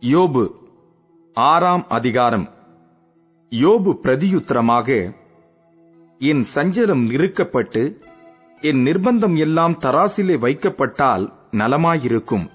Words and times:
யோபு 0.00 0.50
ஆறாம் 1.34 1.84
அதிகாரம். 1.88 2.48
யோபு 3.50 3.98
பிரதியுத்தரமாக 4.02 5.14
என் 6.18 6.44
சஞ்சலம் 6.54 7.02
நிறுக்கப்பட்டு 7.06 8.02
என் 8.60 8.84
நிர்பந்தம் 8.84 9.38
எல்லாம் 9.38 9.72
தராசிலே 9.72 10.38
வைக்கப்பட்டால் 10.38 11.32
நலமாயிருக்கும். 11.50 12.48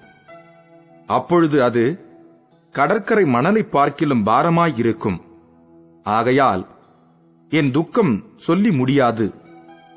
அப்பொழுது 1.06 1.62
அது 1.62 2.04
கடற்கரை 2.72 3.24
மணலை 3.24 3.62
பார்க்கிலும் 3.62 4.26
பாரமாயிருக்கும். 4.26 5.18
ஆகையால் 6.02 6.68
என் 7.48 7.70
துக்கம் 7.70 8.24
சொல்லி 8.36 8.70
முடியாது. 8.70 9.34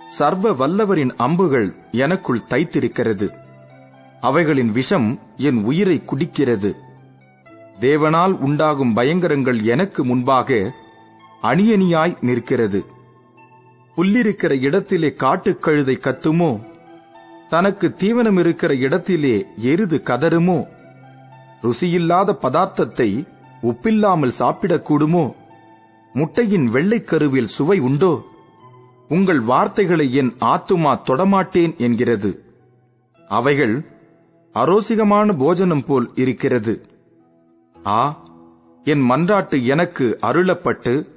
சர்வ 0.07 0.53
வல்லவரின் 0.53 1.15
அம்புகள் 1.15 1.75
எனக்குள் 1.91 2.41
தைத்திருக்கிறது. 2.49 3.33
அவைகளின் 4.21 4.71
விஷம் 4.71 5.19
என் 5.37 5.63
உயிரை 5.63 6.03
குடிக்கிறது. 6.05 6.85
தேவனால் 7.79 8.31
உண்டாகும் 8.31 8.93
பயங்கரங்கள் 8.93 9.63
எனக்கு 9.63 10.05
முன்பாக 10.05 10.73
அணியணியாய் 11.41 12.17
நிற்கிறது. 12.21 12.85
புல்லிருக்கிற 13.97 14.61
இடத்திலே 14.61 15.07
காட்டுக்கழுதை 15.07 15.97
கத்துமோ? 15.97 16.61
தனக்கு 17.49 17.95
தீவனம் 17.97 18.39
இருக்கிற 18.39 18.73
இடத்திலே 18.73 19.45
எருது 19.57 20.01
கதறுமோ? 20.05 20.65
ருசியில்லாத 21.61 22.37
பதார்த்தத்தை 22.41 23.27
உப்பில்லாமல் 23.61 24.33
சாப்பிடக்கூடுமோ 24.39 25.33
முட்டையின் 26.13 26.67
வெள்ளைக்கருவில் 26.73 27.53
சுவை 27.57 27.79
உண்டோ? 27.79 28.25
உங்கள் 29.07 29.39
வார்த்தைகளை 29.39 30.13
என் 30.13 30.33
ஆத்துமா 30.39 31.01
தொடமாட்டேன் 31.01 31.77
என்கிறது. 31.77 32.43
அவைகள் 33.27 33.85
அரோசிகமான 34.53 35.37
போஜனம் 35.37 35.85
போல் 35.85 36.11
இருக்கிறது. 36.15 36.96
ஆ 37.87 38.23
என் 38.83 39.09
மன்றாட்டு 39.09 39.63
எனக்கு 39.63 40.19
அருளப்பட்டு 40.21 41.07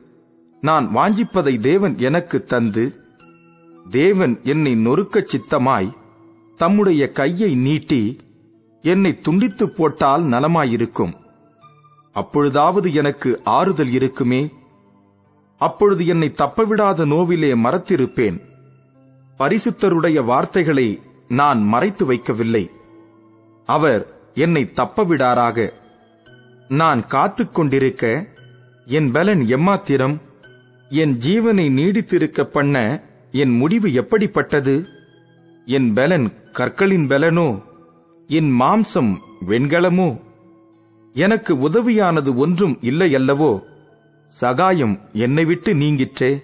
நான் 0.60 0.88
வாஞ்சிப்பதை 0.94 1.58
தேவன் 1.58 1.98
எனக்கு 1.98 2.44
தந்து 2.44 2.94
தேவன் 3.90 4.40
என்னை 4.42 4.86
நொறுக்கச் 4.86 5.36
சித்தமாய் 5.36 5.92
தம்முடைய 6.56 7.08
கையை 7.08 7.54
நீட்டி 7.54 8.16
என்னை 8.82 9.18
துண்டித்து 9.18 9.70
போட்டால் 9.70 10.22
நலமாயிருக்கும். 10.22 11.12
அப்பொழுதாவது 12.14 12.94
எனக்கு 12.94 13.40
ஆறுதல் 13.44 13.90
இருக்குமே? 13.90 14.50
அப்பொழுது 15.58 16.06
என்னை 16.06 16.32
தப்பவிடாத 16.36 17.06
நோவிலே 17.06 17.54
மறத்திருப்பேன். 17.54 18.40
பரிசுத்தருடைய 19.38 20.24
வார்த்தைகளை 20.24 21.00
நான் 21.28 21.62
மறைத்து 21.62 22.12
வைக்கவில்லை. 22.12 22.70
அவர் 23.66 24.20
என்னை 24.34 24.70
தப்பவிடாராக. 24.74 25.72
நான் 26.70 27.06
காத்துக் 27.06 27.54
கொண்டிருக்க 27.54 28.26
என் 28.84 29.12
பலன் 29.12 29.38
எம்மாத்திரம்? 29.38 30.20
என் 30.88 31.18
ஜீவனை 31.18 31.68
நீடித்திருக்க 31.68 32.42
பண்ண 32.42 33.02
என் 33.32 33.56
முடிவு 33.56 33.92
எப்படிப்பட்டது? 33.92 34.86
என் 35.64 35.92
பலன் 35.92 36.32
கற்களின் 36.52 37.06
பலனோ? 37.06 37.62
என் 38.28 38.60
மாம்சம் 38.60 39.16
வெண்கலமோ? 39.46 40.20
எனக்கு 41.12 41.58
உதவியானது 41.58 42.34
ஒன்றும் 42.34 42.78
இல்லையல்லவோ? 42.80 43.62
சகாயம் 44.28 45.00
என்னை 45.12 45.44
விட்டு 45.44 45.74
நீங்கிற்றே. 45.74 46.38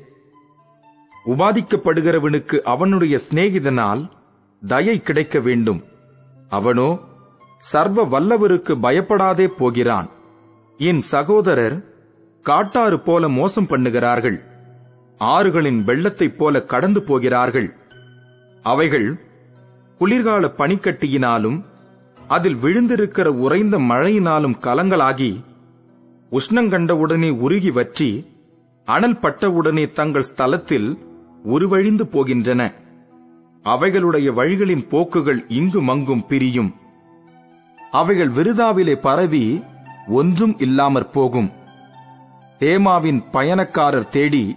உபாதிக்கப்படுகிறவனுக்கு 1.27 2.61
அவனுடைய 2.61 3.19
சிநேகிதனால் 3.31 4.09
தயை 4.67 5.03
கிடைக்க 5.03 5.41
வேண்டும். 5.41 5.85
அவனோ 6.49 6.99
சர்வ 7.59 8.07
வல்லவருக்கு 8.07 8.81
பயப்படாதே 8.81 9.49
போகிறான். 9.49 10.15
என் 10.79 11.01
சகோதரர் 11.01 11.85
காட்டாறு 12.43 13.01
போல 13.01 13.29
மோசம் 13.29 13.67
பண்ணுகிறார்கள். 13.67 14.41
ஆறுகளின் 15.19 15.83
வெள்ளத்தைப் 15.83 16.37
போல 16.37 16.63
கடந்து 16.63 17.03
போகிறார்கள். 17.03 17.75
அவைகள் 18.63 19.21
குளிர்கால 19.99 20.53
பனிக்கட்டியினாலும் 20.57 21.65
அதில் 22.29 22.57
விழுந்திருக்கிற 22.57 23.27
உறைந்த 23.27 23.79
மழையினாலும் 23.79 24.59
கலங்களாகி 24.59 25.45
உஷ்ணங்கண்டவுடனே 26.31 27.31
உருகி 27.31 27.71
வற்றி 27.71 28.27
அனல் 28.85 29.19
பட்டவுடனே 29.19 29.91
தங்கள் 29.91 30.25
ஸ்தலத்தில் 30.35 30.99
உருவழிந்து 31.45 32.05
போகின்றன. 32.05 32.75
அவைகளுடைய 33.65 34.33
வழிகளின் 34.33 34.89
போக்குகள் 34.89 35.45
இங்கும் 35.49 35.89
அங்கும் 35.89 36.27
பிரியும். 36.27 36.75
அவைகள் 37.91 38.29
விருதாவிலே 38.29 39.01
பரவி 39.01 39.63
ஒன்றும் 40.07 40.59
இல்லாமற் 40.59 41.13
போகும். 41.13 41.51
தேமாவின் 42.59 43.25
பயணக்காரர் 43.33 44.09
தேடி 44.09 44.57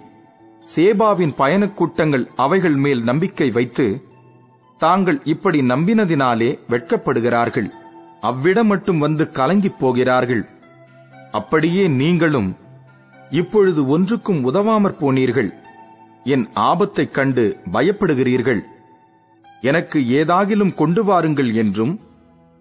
சேபாவின் 0.75 1.35
பயணக் 1.35 1.77
கூட்டங்கள் 1.77 2.29
அவைகள் 2.35 2.75
மேல் 2.75 3.03
நம்பிக்கை 3.03 3.51
வைத்து 3.51 4.03
தாங்கள் 4.77 5.21
இப்படி 5.23 5.61
நம்பினதினாலே 5.61 6.59
வெட்கப்படுகிறார்கள். 6.69 7.69
அவ்விடம் 8.21 8.67
மட்டும் 8.67 8.99
வந்து 8.99 9.29
கலங்கிப் 9.33 9.79
போகிறார்கள். 9.79 10.49
அப்படியே 11.31 11.87
நீங்களும் 11.87 12.55
இப்பொழுது 13.29 13.87
ஒன்றுக்கும் 13.87 14.53
உதவாமற் 14.53 14.97
போனீர்கள். 14.99 15.51
என் 16.23 16.49
ஆபத்தைக் 16.55 17.09
கண்டு 17.09 17.57
பயப்படுகிறீர்கள். 17.71 18.61
எனக்கு 19.61 19.99
ஏதாகிலும் 19.99 20.73
கொண்டு 20.73 21.03
வாருங்கள் 21.03 21.53
என்றும் 21.53 21.99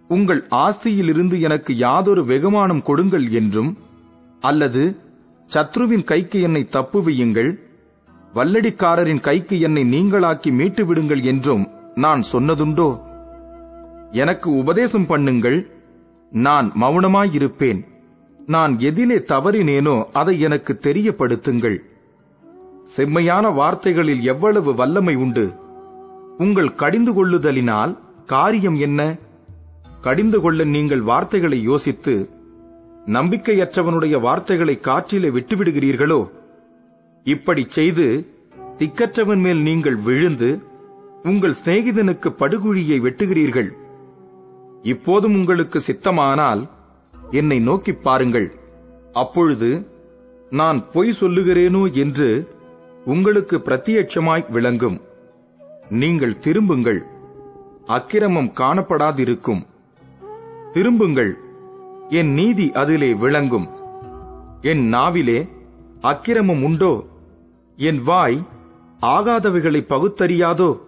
உங்கள் 0.08 0.46
ஆஸ்தியிலிருந்து 0.50 1.40
எனக்கு 1.40 1.76
யாதொரு 1.76 2.22
வெகுமானம் 2.22 2.82
கொடுங்கள் 2.82 3.30
என்றும் 3.30 3.78
அல்லது 4.40 4.96
சத்ருவின் 5.54 6.04
கைக்கு 6.04 6.40
என்னை 6.40 6.68
தப்புவியுங்கள் 6.72 7.50
வல்லடிக்காரரின் 8.34 9.20
கைக்கு 9.20 9.60
என்னை 9.60 9.82
நீங்களாக்கி 9.92 10.50
மீட்டு 10.52 10.86
விடுங்கள் 10.86 11.22
என்றும் 11.22 11.68
நான் 11.94 12.22
சொன்னதுண்டோ? 12.32 13.00
எனக்கு 14.12 14.56
உபதேசம் 14.56 15.06
பண்ணுங்கள் 15.08 15.70
நான் 16.30 16.72
மௌனமாயிருப்பேன் 16.80 17.80
நான் 18.46 18.78
எதிலே 18.78 19.18
தவறினேனோ 19.32 20.04
அதை 20.12 20.40
எனக்கு 20.40 20.78
தெரியப்படுத்துங்கள். 20.82 21.78
செம்மையான 22.84 23.48
வார்த்தைகளில் 23.48 24.22
எவ்வளவு 24.22 24.74
வல்லமை 24.74 25.14
உண்டு. 25.14 25.46
உங்கள் 26.38 26.74
கடிந்து 26.74 27.12
கொள்ளுதலினால் 27.12 27.98
காரியம் 28.26 28.76
என்ன? 28.76 29.00
கடிந்து 30.00 30.40
கொள்ள 30.40 30.64
நீங்கள் 30.64 31.00
வார்த்தைகளை 31.00 31.62
யோசித்து 31.62 32.28
நம்பிக்கையற்றவனுடைய 33.06 34.20
வார்த்தைகளை 34.20 34.78
காற்றிலே 34.78 35.28
விட்டுவிடுகிறீர்களோ? 35.28 36.30
இப்படி 37.24 37.64
செய்து 37.68 38.26
திக்கற்றவன் 38.78 39.40
மேல் 39.40 39.62
நீங்கள் 39.62 39.96
விழுந்து 39.96 40.62
உங்கள் 41.22 41.54
சிநேகிதனுக்கு 41.64 42.28
படுகுழியை 42.28 43.00
வெட்டுகிறீர்கள். 43.00 43.68
இப்போதும் 44.82 45.34
உங்களுக்கு 45.34 45.80
சித்தமானால் 45.86 46.68
என்னை 47.30 47.60
நோக்கிப் 47.60 48.02
பாருங்கள். 48.02 48.52
அப்பொழுது 49.12 49.86
நான் 50.50 50.90
பொய் 50.90 51.14
சொல்லுகிறேனோ 51.20 51.92
என்று 51.92 52.48
உங்களுக்கு 53.04 53.56
பிரத்தியட்சமாய் 53.56 54.50
விளங்கும். 54.50 55.00
நீங்கள் 55.88 56.38
திரும்புங்கள். 56.38 57.04
அக்கிரமம் 57.86 58.52
காணப்படாதிருக்கும். 58.58 59.66
திரும்புங்கள். 60.72 61.38
என் 62.08 62.32
நீதி 62.32 62.72
அதிலே 62.72 63.14
விளங்கும். 63.14 63.68
என் 64.60 64.92
நாவிலே 64.92 65.48
அக்கிரமம் 66.00 66.62
உண்டோ? 66.62 67.04
என் 67.76 68.02
வாய் 68.02 68.46
ஆகாதவைகளை 69.00 69.80
பகுத்தறியாதோ? 69.80 70.78